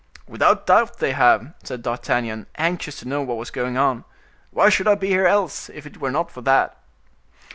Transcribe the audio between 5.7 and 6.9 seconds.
it were not for that?"